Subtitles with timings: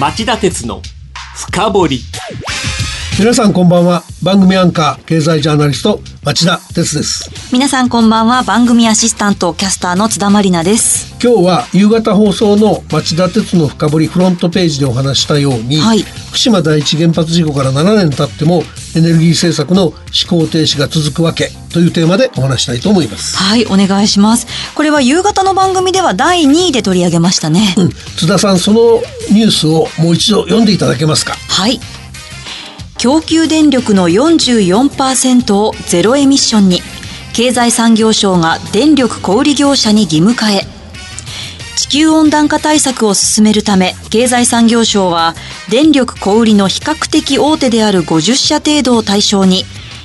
[0.00, 0.80] 町田鉄の
[1.36, 2.00] 深掘り。
[3.18, 4.02] 皆さんこんばんは。
[4.22, 7.30] 番組アンカー経済ジャーナリスト町田鉄です。
[7.52, 11.14] 皆さんこんばんは番組アシスタントキャスターの津田まりなです。
[11.22, 16.00] 今日は夕方放送の町田鉄の深掘りフロントページでお話したように、はい。
[16.00, 18.62] 福島第一原発事故から7年経っても
[18.94, 19.94] エネルギー政策の思
[20.28, 24.46] 考停止が続くわけというテーマでお話したいと思います、はいお願いします。
[24.74, 31.34] これは夕方の番組では第2位で取り上げましたね、うん、津田さんそのニュースをもう一度読んでいただけますか？
[31.48, 31.80] はい。
[32.98, 36.80] 供給電力の44%をゼロエミッションに。
[37.34, 40.66] 経済産業省が電力小売業者に義務化へ
[41.76, 45.34] 地球温暖化対策を進めるため経済産業省は
[45.70, 49.64] 電力小売の比較的大手である50社程度を対象に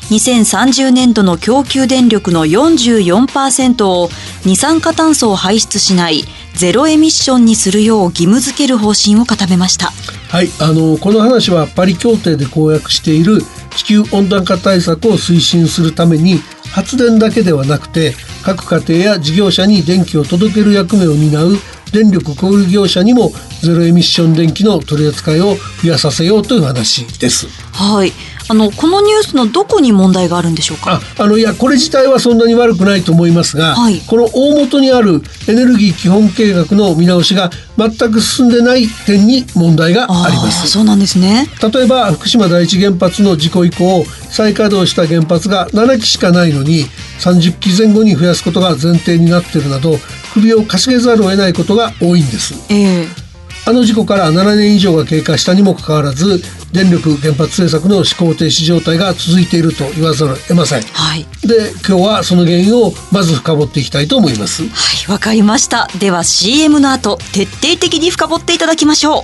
[0.09, 4.09] 2030年度の供給電力の44%を
[4.45, 9.91] 二酸化炭素を排出しないゼロエミッションにするよう義務付ける方針を固めました。
[10.30, 13.42] はいあのこの話はパリ協定で公約している
[13.75, 16.39] 地球温暖化対策を推進するために
[16.72, 18.14] 発電だけではなくて
[18.48, 21.58] 各家庭や事業者に電気を届ける役目を担う
[21.92, 23.31] 電力小売業者にも
[23.62, 27.48] ゼロエミッション電気の取り扱いを増やさせようという話です。
[27.73, 28.14] はい。
[28.50, 31.02] あの、このニュースのどこに問題があるんでしょうか？
[31.20, 40.67] ああのいやこれ自体はそんなに悪くないと思いますが、はいこの大元にあるエネルギー基本計画の見直しが全く進んでない点に問題がありまーす。
[40.67, 41.48] そうなんですね。
[41.73, 46.86] 例えば福島第一原発の事故以降再稼働した原発が7基しかないのに
[47.20, 49.98] 30基前後に増やすことが前提になっているなど
[50.34, 53.27] 首をかしげざるを得ないことが多いんですええ
[53.68, 61.23] あの事故から7年以上が経過したにもかかわらず電力原発政策の思考停止状態が続いていると言わざるを得ませんはい。
[61.46, 64.70] で今日はその原因をまず深掘っていきたいと思いますは
[65.10, 65.90] い、わかりました。
[66.00, 69.23] では CM の後、徹底的に深掘っていただきましょう。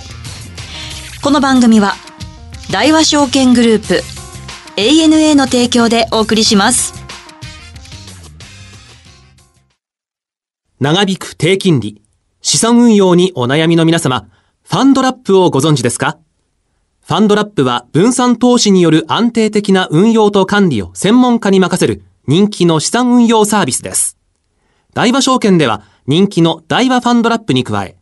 [1.22, 1.94] この番組は、
[2.70, 4.02] 大和証券グループ、
[4.76, 6.92] ANA の提供でお送りします。
[10.80, 12.02] 長引く低金利
[12.42, 14.28] 資産運用にお悩みの皆様
[14.64, 16.18] ファンドラップをご存知ですか？
[17.06, 24.16] ファンドラップは分散投資による安定的な運用と管理を専門家に任せる人気の資産運用サービスです。
[24.94, 27.96] 大和証券では人気の大和ファンドラップに加え、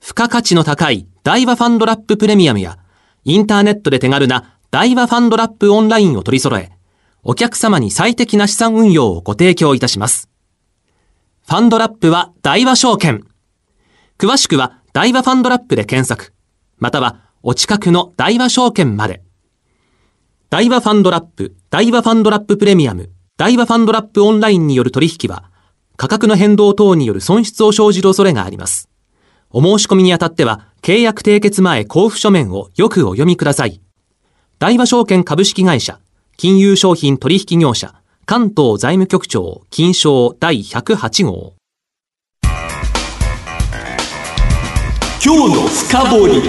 [0.00, 2.78] 付加価値の高い大和ファンドラッププレミアムや、
[3.24, 6.72] インターネットで手軽な大和ファンドラップオンラインを取り揃え、
[7.22, 10.28] お客様に最適な資産運用をご提供いたします。
[11.46, 13.24] ファンドラップは大和証券。
[14.18, 16.32] 詳しくは大和ファンドラップで検索、
[16.78, 19.22] またはお近くの大和証券まで。
[20.50, 25.52] 大和ファンドラップ、大和ファンドラッププレミアム、大和ファンドラップオンラインによる取引は、
[25.96, 28.88] 価格の変動等による損失を生じる恐れがあります。
[29.50, 33.80] お申し込みにあたっては、契約締結前交付書面をよくお読みください。
[34.58, 36.00] 大和証券株式会社、
[36.36, 37.94] 金融商品取引業者、
[38.26, 41.57] 関東財務局長、金賞第108号。
[45.24, 46.42] 今日の深掘り。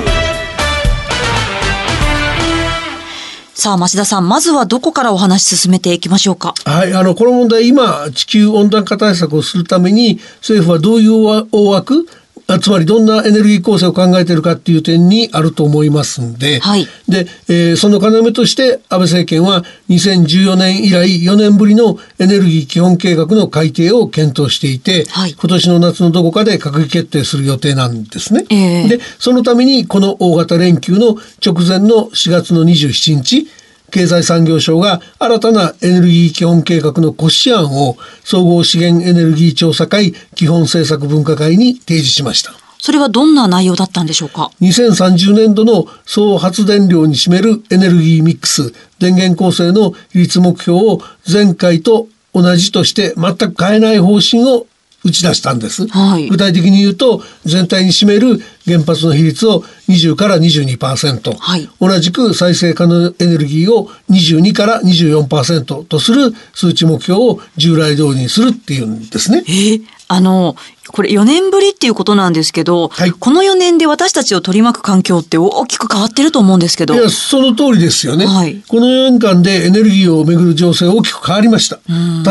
[3.56, 6.54] さあ、増田さん、まずはどこからお話進めていきましょうか？
[6.66, 16.88] はい、あのこの問題今地球温暖化対策をするために政府はどういう大枠あつまりどんなエネルギー構成を考えているかっていう点にあると思いますんで、はい。
[17.08, 25.34] で、えーその要として安倍政権は2014年以来4年ぶりのエネルギー基本計画の改定を検討していて、はい。
[25.34, 28.46] 今年の夏のどこかで閣議決定する予定なんですね。
[28.50, 28.88] ええ。
[28.88, 33.48] でそのためにこの大型連休の直前の4月の27日
[33.90, 42.54] 経済産業省が新たなエネルギー基本計画の骨子案を総合資源エネルギー調査会基本政策分科会に提示しました。
[42.82, 54.66] それはどんな内容だったんでしょうか？2030年度の総発電量に占めるエネルギーミックス電源構成の比率目標を前回と同じとして全く変えない方針を
[55.04, 56.30] 打ち出したんです、はい。
[56.30, 61.70] 具体的に言うと全体に占める原発の比率を20から22%、はい。
[61.80, 69.44] 同じく再生可能エネルギーを22から24%とする数値目標を従来通りにするっていうんですね。
[69.48, 70.56] えーあの、
[70.88, 76.96] これ4年ぶりっていうことなんですけど、はいこの4年で私たちを取り巻く環境って大きく変わってると思うんですけど。
[76.96, 78.26] いや、その通りですよね。
[78.26, 81.80] はいこの4年間でエネルギーをめぐる情勢大きく変わりました。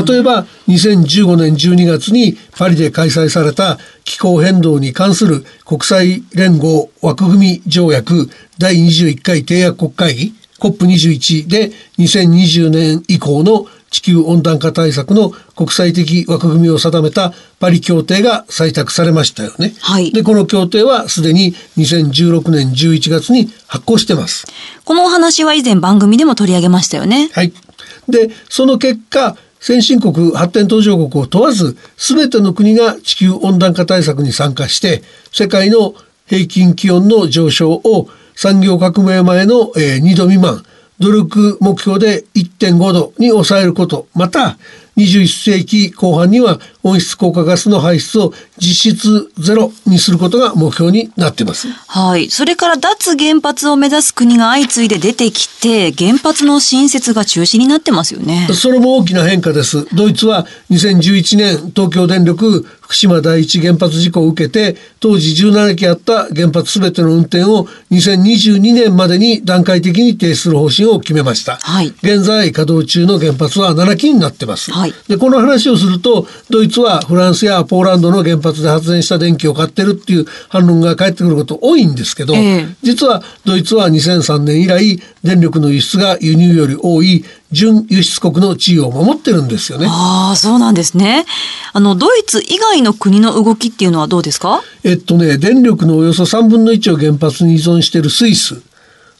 [0.03, 8.29] 例えば、2015年12月にパリで開催された気候変動に関する国際連合枠組み条約
[8.59, 19.75] 第21回締約国会議 COP21 で2020年以降の地球温暖化対策の国際的枠組みを定めたパリ協定が採択されましたよね。
[19.81, 24.47] はいで、この協定はすでに2016年11月に発行してます。
[24.85, 27.31] このお話は以前番組でも取り上げましたよね。
[27.33, 27.53] はい。
[28.09, 35.03] で、その結果、先進国、発展途上国を問わず、すべての国が地球温暖化対策に参加して、
[35.33, 35.95] 世界の
[36.27, 40.63] 平均気温の上昇を産業革命前の、えー2度未満、
[41.01, 44.59] 努力目標で1.5度に抑えること、また、
[44.97, 51.69] 21世紀後半には温室効果ガスの排出を実質ゼロにすることが目標になっています。
[51.69, 52.29] はい。
[52.29, 58.49] それから脱原発を目指す国が相次いで出てきて、原発の新設が中止になってますよね。
[58.53, 59.87] それも大きな変化です。
[59.95, 71.57] ドイツは2011年東京電力福島第一原発事故を受けて当時17基あった原発すべての運転を2022年までに段階的に停止する方針を決めました。
[71.57, 74.73] はい現在稼働中の原発は7基になってます。
[74.73, 89.87] はいでこの話をするとドイツはフランスやポーランドの原発で発電した電気を買ってるっていう反論が返ってくること多いんですけど、ええ実はドイツは2003年以来電力の輸出が輸入より多い準輸出国の地位を守ってるんですよね。
[89.89, 91.25] ああ、そうなんですね。
[91.73, 94.63] あの、ドイツ以外の国の動きっていうのはどうですか？
[94.85, 98.61] えっとね、電力のおよそ3分の1を原発に依存しているスイス。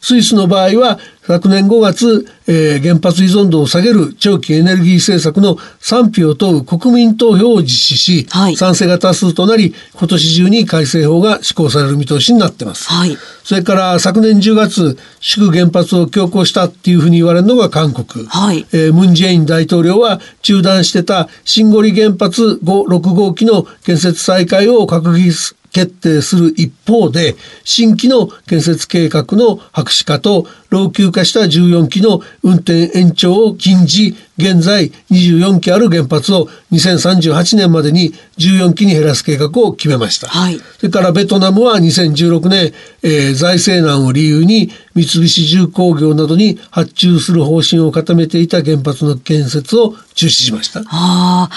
[0.01, 0.99] スイスの場合は
[1.29, 12.89] 昨年5月、えー原発依存度を下げる長期エネルギー政策の賛否を問う国民投票を実施し、はい賛成が多数となり今年中に改正法が施行される見通しになってます。
[12.89, 13.15] はい。
[13.43, 18.25] それから昨年10月祝原発を強行したっていうふうに言われるのが韓国。
[18.27, 25.31] はいえームン・ジェイン大統領は中断してた新ゴリ原発5、6号機の建設再開を閣議
[25.71, 40.27] 決定する一方で、新規の建設計画の白紙化と老朽化した14機の運転延長を禁じ、現在24機ある原発を2038年までに14機に減らす計画を決めました。
[40.27, 42.73] はいそれからベトナムは2016年、
[43.03, 44.71] えー財政難を理由に
[45.05, 50.81] 三菱重工業などに発注する方針を固めていた原発の建設を中止しました。
[50.81, 51.49] ああ。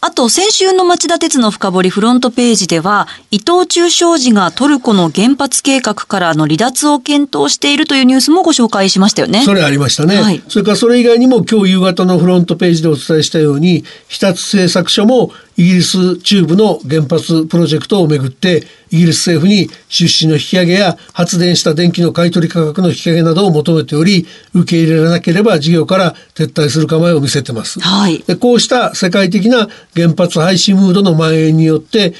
[0.00, 9.42] あと、先週の町田鉄の深掘りフロントページでは、伊藤忠商事がトルコの原発計画からの離脱を検討しているというニュースもご紹介しましたよね。
[9.42, 24.24] それありましたね、はいそれからそれ以外にも今日夕方のフロントページでお伝えしたように日立製作所もイギリス中部の原発プロジェクトをめぐってイギリス政府に出資の引き上げや発電した電気の買取価格の引き上げなどを求めており
[24.54, 27.80] 受け入れられなければ事業から撤退する構えを見せてます。
[27.80, 28.20] はい。
[28.20, 32.14] でこうした世界的な原発廃止ムードの蔓延によって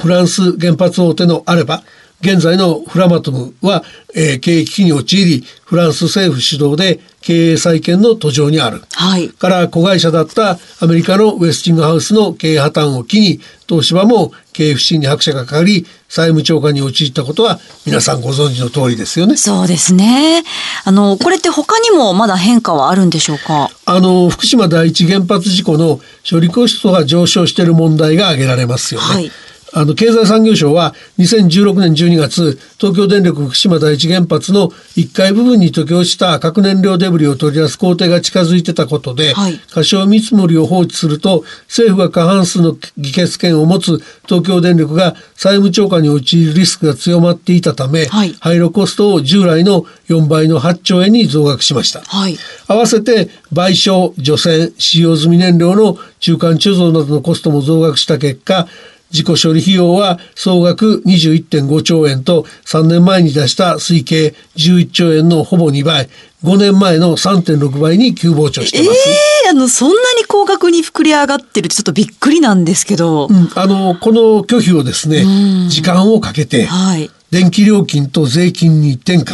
[0.00, 1.82] フランス原発大手のあれば
[2.22, 3.84] 現在のフラマトムは、
[4.14, 8.82] えー経営危機に陥りフランス政府主導で経営再建の途上にある。
[8.92, 9.28] はい。
[9.28, 19.36] から子会社だったアメリカのウェスティングハウスの経営破綻を機に東芝も経営不振に拍車がかかり債務超過に陥ったことは皆さんご存知の通りですよね。
[19.36, 20.44] そうですね。
[20.84, 23.70] あの、これって他にもまだ変化はあるんでしょうか？
[23.84, 29.06] あの福島第一原発事故の処理コストが上昇している問題が挙げられますよね。
[29.06, 29.30] はい
[29.76, 52.00] あの経済産業省は2016年12月東京電力福島第一原発の1階部分に溶け落ちた核燃料デブリを取り出す工程が近づいてたことで、はい過小見積もりを放置すると政府が過半数の議決権を持つ東京電力が債務超過に陥るリスクが強まっていたため、はい廃炉コストを従来の4倍の8兆円に増額しました。
[52.00, 52.38] はい。
[52.68, 58.68] 合わせて賠償、除染、使用済み燃料の中間貯蔵などのコストも増額した結果、
[59.10, 66.08] 事故処理費用は総額21.5兆円と3年前に出した推計11兆円のほぼ2倍、
[66.44, 69.08] 5年前の3.6倍に急膨張してえます。
[69.46, 73.28] えあの、そんなに高額に膨れ上がってるってちょっとびっくりなんですけど。
[73.28, 75.24] うんあの、この拒否をですね、
[75.68, 77.10] 時間をかけて、はい。
[77.30, 79.26] 電気料金と税金に転嫁、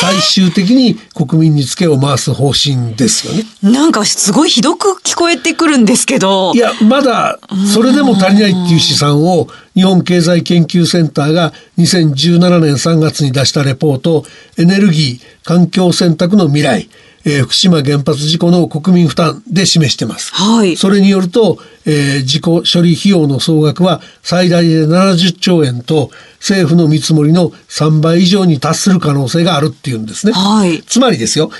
[0.00, 3.44] 最終的に国民にツケを回す方針ですよね。
[3.62, 6.52] なんかすごいひどく聞こえてくるんですけど。
[6.54, 7.38] いや、まだ
[7.72, 14.24] それでも足りないっていう試算を日本経済研究センターが2017年3月に出したレポート
[14.56, 16.88] エネルギー環境選択の未来、
[17.24, 20.32] えー福島原発事故の国民負担で示してます。
[20.34, 20.76] はい。
[20.76, 30.32] それによると、えー事故処理費用の総額は最大で70兆円と政府の見積もりの3倍以上に達する可能性があるっていうんですね。
[30.32, 30.82] はい。
[30.82, 31.50] つまりですよ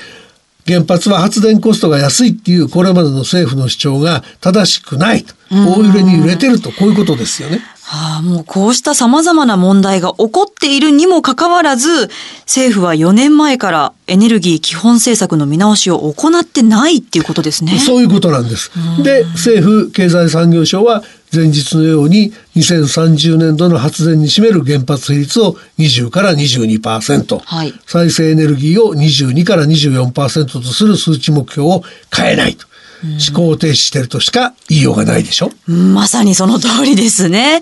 [0.66, 7.62] 原発は発電コストが安いっていうこれまでの政府の主張が正しくない大揺れに揺れてるとこういうことですよね。
[7.90, 12.08] はあ、もうこうした様々な問題が起こっているにもかかわらず、
[12.42, 17.78] 政府は4年前からエネルギー基本政策の見直しを行ってないっていうことですね。
[17.78, 18.70] そういうことなんです。
[19.02, 21.02] で、政府経済産業省は
[21.34, 31.82] 前日のように2030年度の発電に占める原発比率を20から22%、はい再生エネルギーを22から24%とする数値目標を
[32.14, 32.67] 変えないと。
[33.02, 35.50] 思考停止してるとしか言いようがないでしょ？
[35.70, 37.60] まさにその通りですね。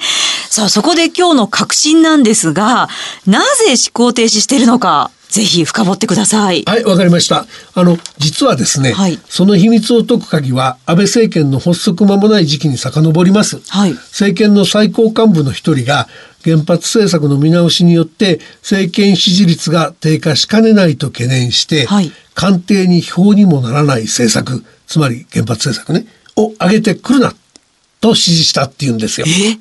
[0.49, 2.89] さあ、そこで今日の確信なんですが、
[3.27, 6.63] なぜ思考停止しているのか、ぜひ深掘ってください。
[6.65, 7.47] はい、わかりました。
[7.75, 13.61] あの、実はですね、はいその秘密を解く鍵は、安倍政権の発足間もない時期に遡ります。
[13.69, 16.09] はい政権の最高幹部の一人が、
[16.45, 27.35] 原発政策の見直しによって、政権支持率が低下しかねないと懸念して、はい官邸に票にもならない政策、つまり原発政策ね、を上げてくるな、
[28.01, 29.27] と指示したっていうんですよ。
[29.29, 29.59] え？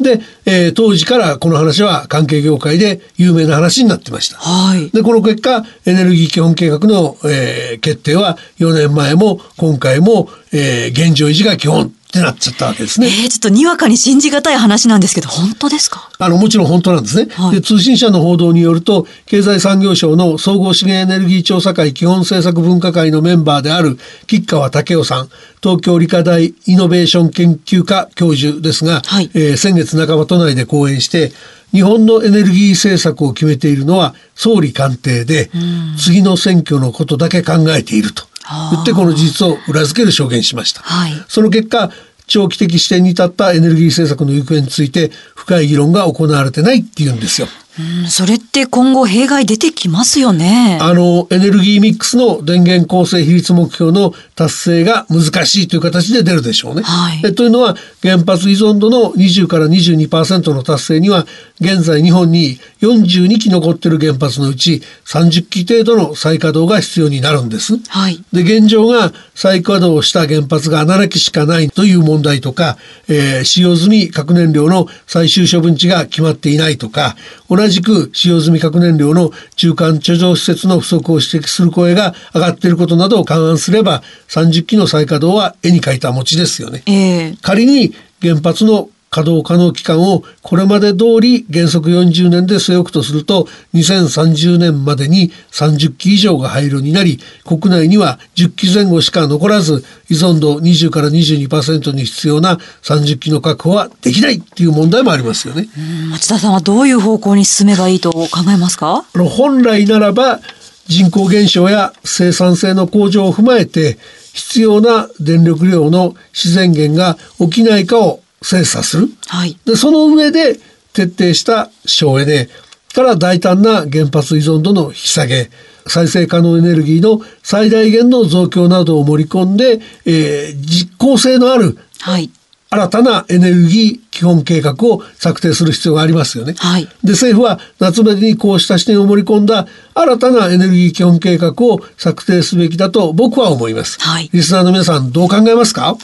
[0.00, 4.38] で、えー当時からこの話は関係業界で有名な話になってました。
[4.38, 4.90] はい。
[4.90, 13.06] で、この結果、エネルギー基本計画の、えー決定は4年前も今回も、えー現状維持が基本ってなっちゃったわけですね。
[13.06, 16.10] えー、ちょっとにわかに信じがたい話なんですけど、本当ですか？
[16.18, 17.28] あの、もちろん本当なんですね。
[17.34, 17.56] はい。
[17.56, 25.28] で、通信社の報道によると、経済産業省の総合資源エネルギー調査会基本政策分科会のメンバーである吉川武雄さん、
[25.62, 29.30] 東京理科大イノベーション研究科教授ですが、はい。
[29.34, 31.32] えー先月半ば都内で講演して、
[31.72, 35.50] 日本のエネルギー政策を決めているのは総理官邸で、
[35.98, 38.24] 次の選挙のことだけ考えていると
[38.72, 40.82] 言ってこの事実を裏付ける証言しました。
[40.82, 41.90] はいその結果、
[42.26, 47.48] 長期的視点に立ったエネルギー政策の行方について深い議論が行われてないっていうんですよ。
[47.78, 50.78] うん、それって今後弊害出てきますよね。
[50.80, 56.82] あの、エネルギーミックスの電源構成比率目標の達成が難しいという形で出るでしょうね。
[56.82, 61.26] はいえというのは、原発依存度の20から22%の達成には、
[61.60, 67.78] 現在日本に42基残っている原発のうち30基程度の再稼働が必要になるんです。
[67.88, 68.22] はい。
[68.32, 72.76] で、現状が再稼働した原発が7基しかないという問題とか、
[73.08, 77.16] えー使用済み核燃料の最終処分地が決まっていないとか、
[77.48, 86.82] 同じく使用済み核燃料の中間貯蔵施設の不足を指摘する声が上がっていることなどを勘案すれば、30基の再稼働は絵に描いた餅ですよね。
[86.86, 86.92] え
[87.32, 105.68] え仮に原発の稼働可能期間をこれまで通り原則40年で据え置くとすると2030年までに30基以上が廃炉になり国内には10基前後しか残らず依存度20から22%に必要な30基の確保はできないっていう問題もありますよね。
[105.76, 109.04] うん町田さんはどういう方向に進めばいいと考えますか？
[109.14, 110.40] 本来ならば
[110.86, 113.98] 人口減少や生産性の向上を踏まえて
[114.32, 119.08] 必要な電力量の自然源が起きないかを精査する。
[119.26, 119.56] はい。
[119.64, 120.58] で、その上で
[120.92, 122.48] 徹底した省エネ
[122.94, 125.50] から大胆な原発依存度の引き下げ、
[125.86, 132.30] 再生可能エネルギーの最大限の増強などを盛り込んで、えー実効性のあるはい。
[132.70, 136.54] 新たなエネルギー基本計画を策定する必要がありますよね。
[136.58, 143.98] はいで、政府は夏までにこうした視点を盛り込んだ新たなエネルギー基本計画を策定すべきだと僕は思います。
[144.00, 145.96] はいリスナーの皆さんどう考えますか？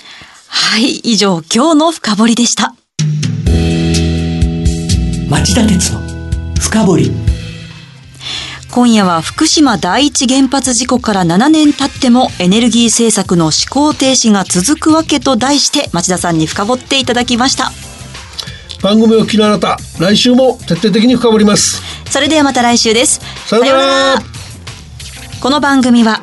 [0.56, 0.98] はい。
[0.98, 2.76] 以上、今日の深掘りでした。
[5.28, 6.00] 町田鉄の
[6.60, 7.12] 深掘り
[8.70, 17.72] 今夜は福島第一原発事故から7年経ってもエネルギー政策の思考停止が続くわけと題して町田さんに深掘っていただきました。
[18.80, 21.82] 番組を聞きのあなた、来週も徹底的に深掘ります。
[22.10, 23.20] それではまた来週です。
[23.46, 24.22] さようなら
[25.40, 26.22] この番組は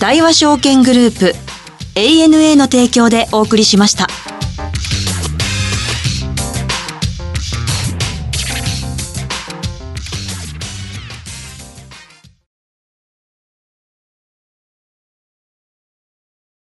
[0.00, 1.43] 大和証券グループ
[1.94, 4.08] ANA の提供でお送りしました。